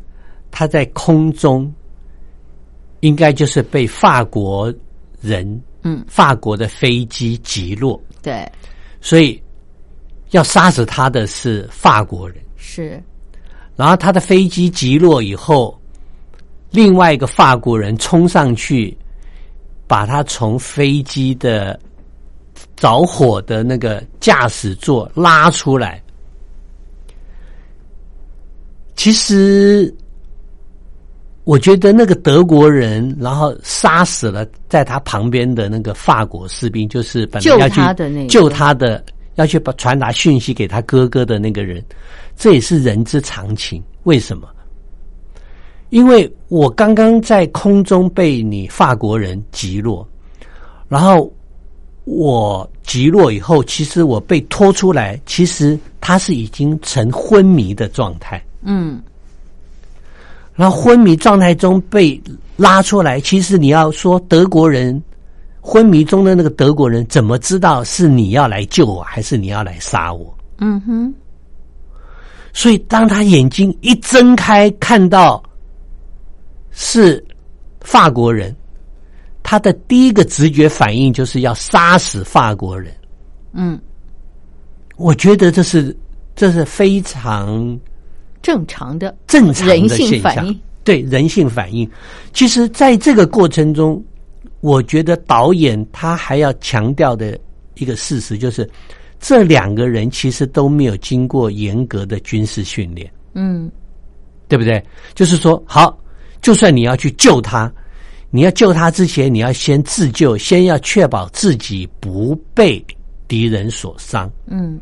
[0.51, 1.73] 他在空中，
[3.01, 4.73] 应该就是被法国
[5.21, 8.51] 人，嗯，法国的飞机击落，对，
[8.99, 9.41] 所以
[10.31, 12.37] 要杀死他的是法国人。
[12.57, 13.01] 是，
[13.75, 15.79] 然后他的飞机击落以后，
[16.71, 18.97] 另外一个法国人冲上去，
[19.87, 21.79] 把他从飞机的
[22.75, 26.01] 着火的那个驾驶座拉出来。
[28.95, 29.95] 其实。
[31.49, 41.83] 我觉得那个德国人，然后杀死了在他旁边的那个法国士兵，就是本来要去救他的那救他的，要去把传达讯息给他哥哥的那个人，
[42.35, 43.83] 这也是人之常情。
[44.03, 44.47] 为什么？
[45.89, 50.07] 因为我刚刚在空中被你法国人击落，
[50.87, 51.33] 然后
[52.03, 58.39] 我击落以后，其实我被拖出来，其实他是已经成昏迷的状态。
[58.61, 59.01] 嗯
[60.59, 62.21] 然后昏迷状态中被
[62.57, 65.01] 拉出来，其实你要说德国人
[65.61, 70.37] 昏迷中的那个德国人怎么知道是你要来救我，还是你要来杀我？
[70.57, 71.13] 嗯哼，
[72.51, 75.41] 所以当他眼睛一睁开，看到
[76.71, 77.23] 是
[77.79, 78.53] 法国人，
[79.41, 82.93] 他的第一个直觉反应就是要杀死法国人。
[83.53, 83.79] 嗯，
[84.97, 85.95] 我觉得这是
[86.35, 87.79] 这是非常
[88.41, 91.89] 正常的正常人的现象性反应。，对人性反应。
[92.33, 94.03] 其实，在这个过程中，
[94.61, 97.37] 我觉得导演他还要强调的
[97.75, 98.69] 一个事实就是，
[99.19, 103.69] 这两个人其实都没有经过严格的军事训练，嗯
[104.47, 104.83] 对不对？
[105.13, 105.95] 就是说，好，
[106.41, 107.71] 就算你要去救他，
[108.31, 112.83] 你要救他之前，你要先自救，先要确保自己不被
[113.27, 114.31] 敌人所伤。
[114.47, 114.79] 嗯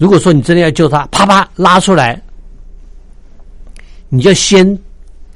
[0.00, 2.18] 如果说你真的要救他，啪啪拉出来，
[4.08, 4.78] 你就先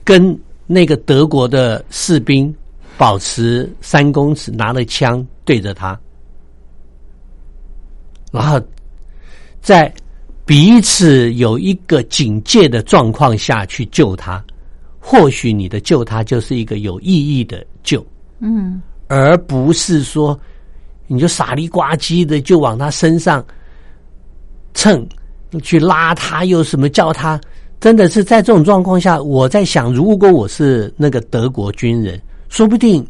[0.03, 0.37] 跟
[0.67, 2.53] 那个德国的士兵
[2.97, 6.01] 保持三公尺，拿了枪对着他，
[8.33, 8.59] 然后
[9.61, 9.93] 在
[10.47, 14.43] 彼此有一个警戒的状况下去救他，
[14.99, 18.03] 或许你的救他就是一个有意义的救。
[18.39, 20.41] 嗯而不是说
[21.07, 23.45] 你就傻里呱唧的就往他身上
[24.75, 25.07] 蹭，
[25.63, 27.41] 去拉他，又什么叫他？
[27.81, 33.07] 真的是在这种状况下，我在想，如果我是那个德国军人，说不定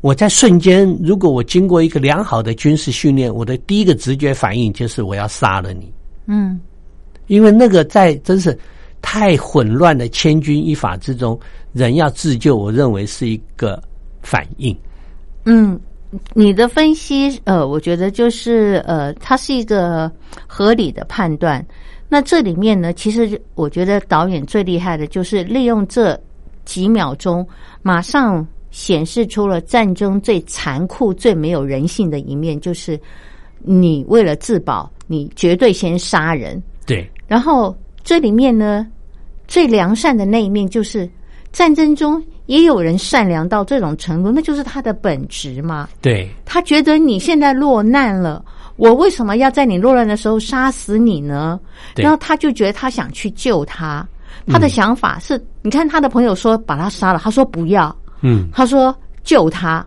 [0.00, 5.92] 我在瞬间，如果我经过一个良好的军事训练，我的第一个直觉反应就是我要杀了你，
[6.26, 6.60] 嗯
[7.26, 8.56] 因为那个在真是
[9.00, 11.38] 太混乱的千钧一发之中，
[11.72, 13.82] 人要自救，我认为是一个
[14.22, 14.76] 反应。
[15.44, 15.80] 嗯，
[16.32, 20.10] 你的分析，呃，我觉得就是呃，它是一个
[20.46, 21.64] 合理的判断。
[22.08, 26.18] 那这里面呢，其实我觉得导演最厉害的就是利用这
[26.64, 27.46] 几秒钟，
[27.82, 32.98] 马上显示出了战争最残酷、最没有人性的一面，就是
[33.58, 36.62] 你为了自保，你绝对先杀人。
[36.86, 38.86] 对，然后这里面呢，
[39.48, 41.08] 最良善的那一面就是
[41.54, 45.88] 战争中也有人善良到这种程度，那就是他的本质嘛。
[46.02, 48.44] 对，他觉得你现在落难了，
[48.74, 51.58] 我为什么要在你落难的时候杀死你呢？
[51.94, 54.06] 然后他就觉得他想去救他，
[54.48, 58.92] 他的想法是，你看他的朋友说把他杀了，他说不要，嗯，他说
[59.22, 59.86] 救他，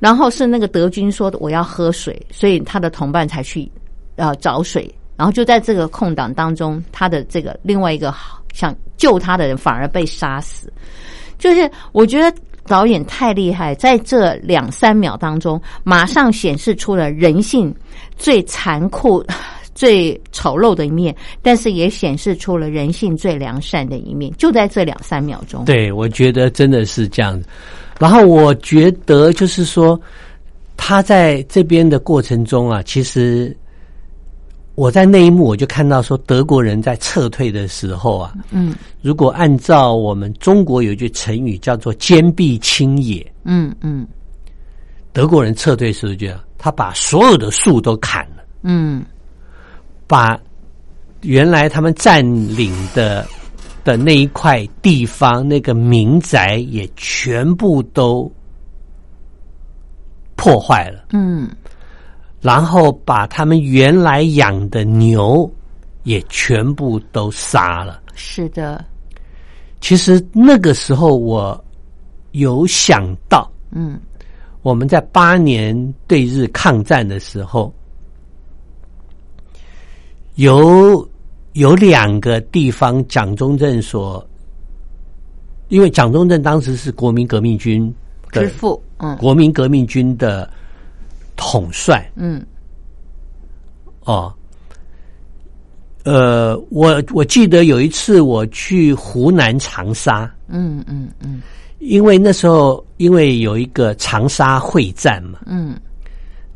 [0.00, 3.70] 然后是那个德军说我要喝水，所以他的同伴才去
[4.16, 8.12] 呃找水，然后就在这个空档当中，他的这个另外一个
[8.52, 10.72] 想救他的人反而被杀死，
[11.38, 12.32] 就是我觉得。
[12.68, 17.74] 导演太厉害，在这两三秒当中，马上显示出了人性
[18.14, 19.24] 最残酷、
[19.74, 25.64] 最丑陋的一面，但是也显示出了人性最良善的一面，就在这两三秒钟。
[25.64, 27.42] 对，我觉得真的是这样。
[27.98, 29.98] 然后我觉得就是说，
[30.76, 33.56] 他在这边的过程中啊，其实
[34.78, 38.76] 我在那一幕我就看到说，德国人在撤退的时候啊，嗯。
[39.02, 44.06] 如果按照我们中国有一句成语叫做“坚壁清野嗯嗯”，
[45.12, 49.04] 德国人撤退时候就他把所有的树都砍了，嗯。
[50.06, 50.38] 把
[51.22, 52.24] 原来他们占
[52.56, 53.26] 领的
[53.82, 58.32] 的那一块地方那个民宅也全部都
[60.36, 61.50] 破坏了，嗯
[62.40, 65.50] 然后把他们原来养的牛
[66.04, 68.02] 也全部都杀了。
[68.14, 68.84] 是的，
[69.80, 71.64] 其实那个时候我
[72.32, 73.98] 有想到，嗯。
[74.62, 77.72] 我们在八年对日抗战的时候，
[80.34, 81.08] 有
[81.52, 84.28] 有两个地方，蒋中正所，
[85.68, 87.92] 因为蒋中正当时是国民革命军
[88.32, 89.16] 的支付，嗯。
[89.16, 90.50] 国民革命军的
[91.38, 92.06] 统帅。
[92.16, 92.44] 嗯。
[94.04, 94.30] 哦。
[96.04, 101.40] 呃，我我记得有一次我去湖南长沙，嗯嗯嗯。
[101.80, 105.78] 因为那时候因为有一个长沙会战嘛，嗯。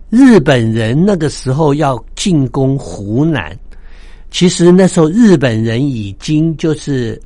[0.09, 3.59] 日本人那个时候要进攻湖南，
[4.31, 7.21] 其实那时候日本人已经就是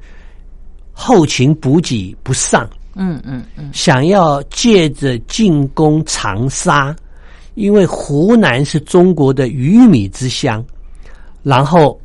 [0.93, 3.71] 后勤补给不上，嗯嗯嗯。
[3.73, 6.95] 想要借着进攻长沙，
[7.57, 10.65] 因为湖南是中国的鱼米之乡，
[11.43, 11.99] 然后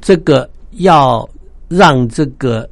[0.00, 1.28] 这个要
[1.68, 2.68] 让这个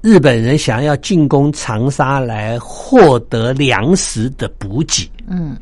[0.00, 5.08] 日本人想要进攻长沙来获得粮食的补给。
[5.28, 5.56] 嗯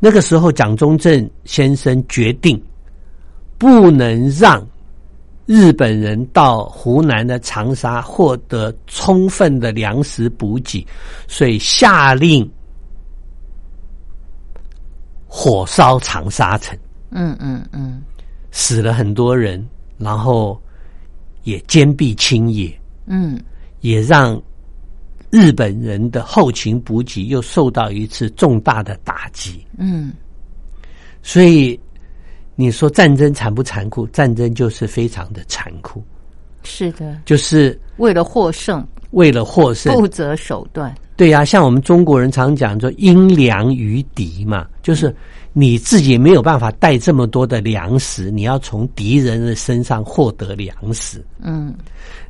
[0.00, 2.62] 那个时候，蒋中正先生决定
[3.56, 4.66] 不能让
[5.46, 10.84] 日本人到湖南的长沙获得充分的粮食补给，
[11.28, 12.50] 所以下令
[15.36, 16.78] 火烧长沙城，
[17.10, 18.00] 嗯嗯嗯
[18.52, 19.68] 死了很多人，
[19.98, 20.56] 然后
[21.42, 22.72] 也坚壁清野，
[23.06, 23.42] 嗯
[23.80, 24.40] 也让
[25.30, 29.66] 日本人的后勤补给又受到一次重大的打击。
[29.76, 30.12] 嗯
[31.20, 31.78] 所以
[32.54, 34.06] 你说战争残不残酷？
[34.06, 36.00] 战争就是非常的残酷，
[36.62, 39.92] 是的，就是为了获胜为了获胜。
[39.96, 40.94] 不择手段。
[41.16, 45.14] 对呀、像我们中国人常讲说“因粮于敌”嘛，就是
[45.52, 51.24] 你自己没有办法带这么多的粮食，你要从敌人的身上获得粮食。
[51.40, 51.72] 嗯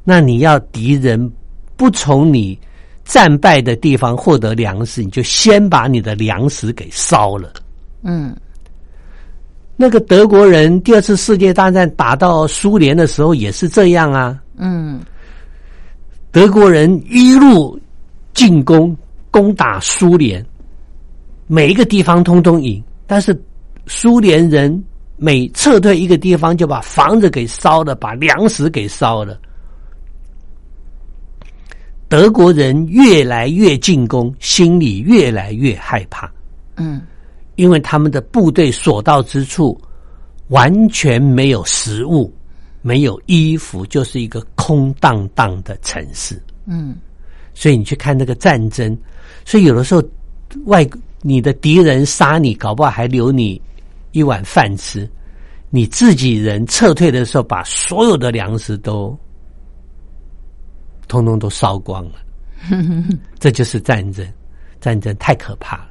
[0.04, 1.32] 那你要敌人
[1.76, 2.58] 不从你
[3.06, 7.54] 战败的地方获得粮食，你就先把你的粮食给烧了。
[8.02, 8.36] 嗯
[9.76, 15.00] 那个德国人第二次世界大战打到苏联的时候也是这样啊，嗯
[16.30, 17.80] 德国人一路
[18.34, 18.94] 进攻
[19.30, 20.44] 攻打苏联，
[21.46, 23.34] 每一个地方通通赢，但是
[23.86, 24.84] 苏联人
[25.16, 29.40] 每撤退一个地方就把房子给烧了，把粮食给烧了。
[32.08, 36.30] 德国人越来越进攻，心里越来越害怕。
[36.76, 37.00] 嗯
[37.56, 39.80] 因为他们的部队所到之处
[40.48, 42.32] 完全没有食物，
[42.82, 46.40] 没有衣服，就是一个空荡荡的城市。
[46.66, 46.96] 嗯
[47.54, 48.96] 所以你去看那个战争，
[49.44, 50.02] 所以有的时候
[50.66, 50.86] 外
[51.22, 53.60] 你的敌人杀你，搞不好还留你
[54.12, 55.08] 一碗饭吃。
[55.70, 59.18] 你自己人撤退的时候，把所有的粮食都
[61.08, 62.12] 通通都烧光了。
[63.40, 64.26] 这就是战争，
[64.80, 65.88] 战争太可怕了。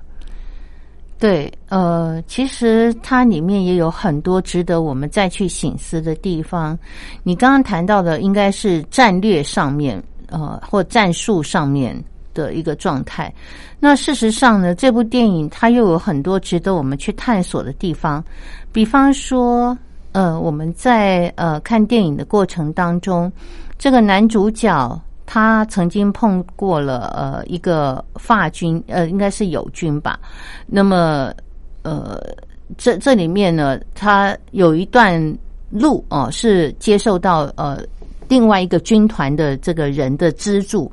[1.19, 6.77] 对，呃，其实它里面也有很多值得我们再去醒思的地方。
[7.23, 10.01] 你刚刚谈到的应该是战略上面，
[10.33, 11.95] 呃，或战术上面
[12.33, 13.31] 的一个状态。
[13.79, 18.23] 那事实上呢，这部电影它又有很多值得我们去探索的地方。
[18.71, 19.77] 比方说，
[20.13, 23.31] 呃，我们在呃看电影的过程当中，
[23.77, 30.19] 这个男主角他曾经碰过了呃一个法军，呃，应该是友军吧。
[30.65, 31.31] 那么，
[31.83, 32.19] 呃，
[32.77, 35.21] 这这里面呢，他有一段
[35.69, 37.79] 路哦、是接受到呃
[38.27, 40.91] 另外一个军团的这个人的资助。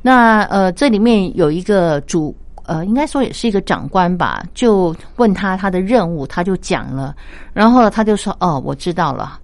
[0.00, 2.34] 那呃，这里面有一个主
[2.64, 7.16] 呃，应该说也是一个长官吧，就问他他的任务，他就讲了，
[7.52, 9.38] 然后他就说：“哦，我知道了。”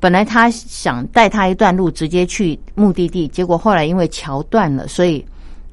[0.00, 5.22] 本来他想带他一段路直接去目的地，结果后来因为桥断了，所以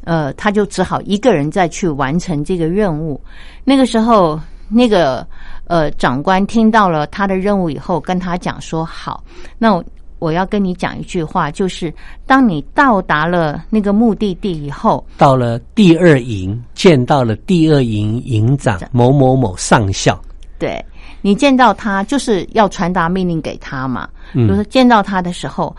[0.03, 3.19] 呃，他就只好一个人再去完成这个任务。
[3.63, 4.37] 那个时候，
[4.67, 5.25] 那个
[5.63, 9.23] 呃长官听到了他的任务以后，跟他讲说：“好，
[9.57, 9.81] 那
[10.19, 11.93] 我我要跟你讲一句话，就是
[12.25, 20.19] 当你到达了那个目的地以后，到了第二营，见到了第二营营长某某某上校，
[20.59, 20.83] 对
[21.21, 24.07] 你见到他，就是要传达命令给他嘛。
[24.33, 25.75] 嗯就是见到他的时候，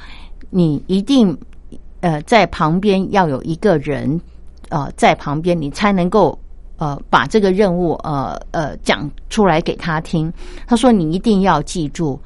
[0.51, 1.37] 你一定
[2.01, 4.21] 呃在旁边要有一个人
[4.71, 6.39] 呃在旁边，你才能够
[6.79, 10.33] 呃把这个任务呃呃讲出来给他听。
[10.67, 12.19] 他说你一定要记住，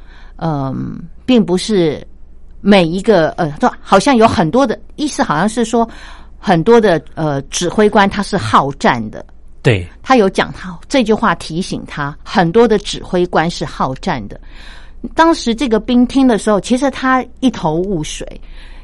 [0.45, 2.05] 嗯、并不是
[2.61, 5.89] 每一个呃，对好像有很多的意思，好像是说
[6.37, 9.25] 很多的呃指挥官他是好战的。
[9.63, 14.41] 对，他有讲他这句话提醒他，很多的指挥官是好战的。
[15.15, 18.27] 当时这个兵听的时候，其实他一头雾水，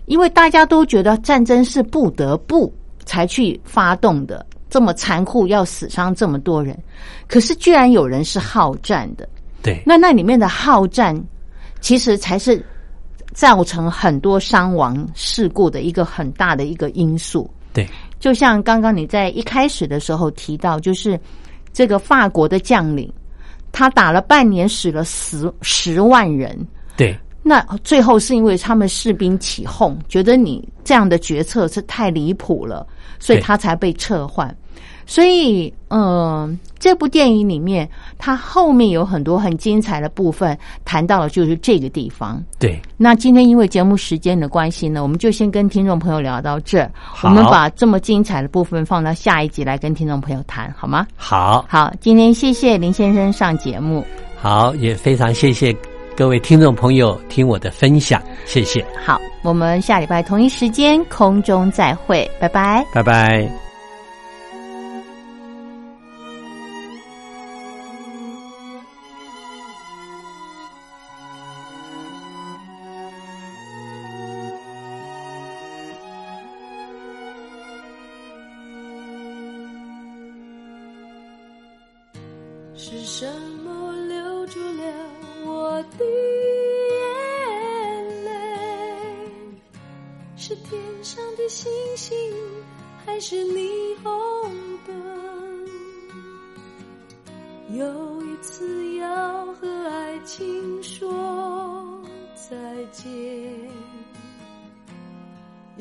[0.06, 2.72] 因为大家都觉得战争是不得不
[3.04, 6.78] 才去发动的，这么残酷，要死伤这么多人，
[7.26, 9.28] 可是居然有人是好战的。
[9.60, 11.20] 对，那那里面的好战，
[11.80, 12.64] 其实才是
[13.32, 17.48] 造成很多伤亡事故的一个很大的一个因素。
[17.72, 17.86] 对，
[18.18, 21.18] 就像刚刚你在一开始的时候提到，就是
[21.72, 23.12] 这个法国的将领，
[23.70, 26.66] 他打了半年，死了十十万人。
[26.96, 32.86] 对，那最后是因为他们士兵起哄，觉得你这样的决策是太离谱了，
[33.20, 34.52] 所以他才被撤换。
[35.08, 37.88] 所以，嗯，这部电影里面
[38.18, 42.44] 它后面有很多很精彩的部分，谈到了就是这个地方。
[42.58, 46.90] 对，那今天因为节目时间的关系呢，我们就先跟听众朋友聊到这儿。
[47.22, 51.06] 我们把这么精彩的部分放到下一集来跟听众朋友谈好吗？
[51.16, 54.04] 好好，今天谢谢林先生上节目，
[54.36, 55.74] 好也非常谢谢
[56.14, 58.22] 各位听众朋友听我的分享。
[58.44, 63.67] 谢谢，好，我们下礼拜同一时间空中再会，拜拜，拜拜。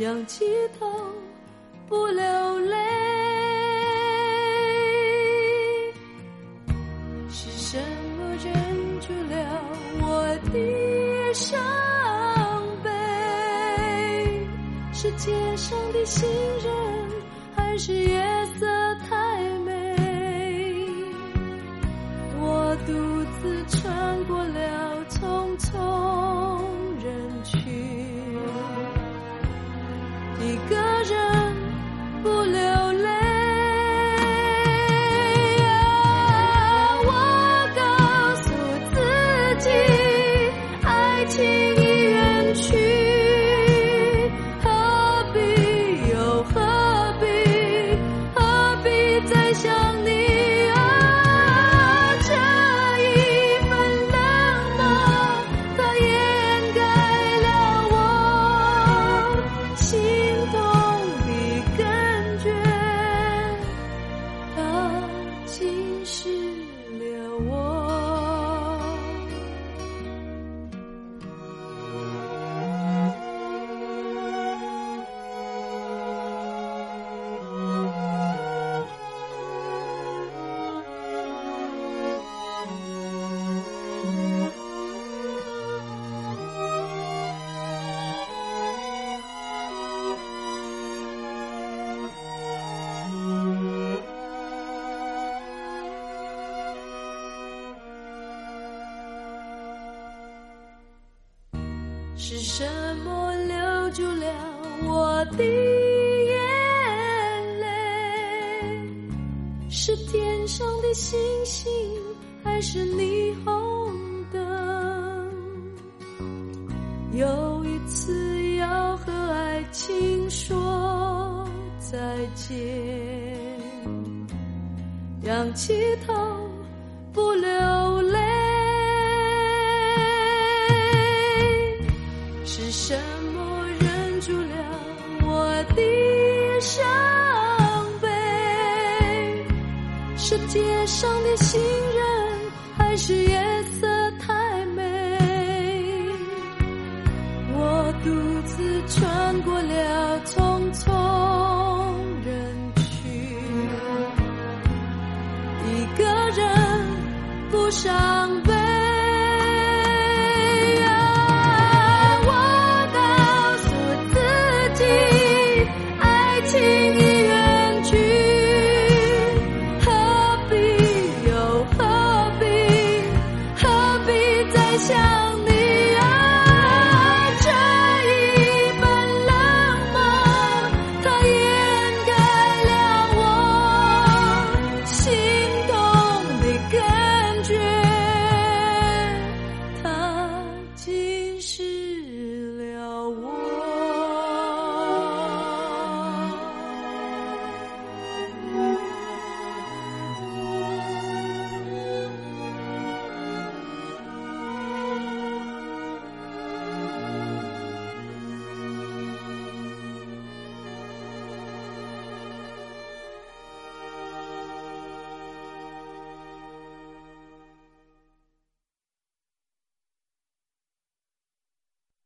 [0.08, 0.46] 仰起
[0.80, 0.88] 头
[1.90, 2.78] 不流泪。
[7.30, 7.78] 是什
[8.18, 8.54] 么忍
[9.02, 9.36] 住了
[10.00, 11.60] 我的伤
[12.82, 12.90] 悲？
[14.94, 16.26] 是街上的行
[16.64, 16.74] 人，
[17.54, 18.27] 还是夜？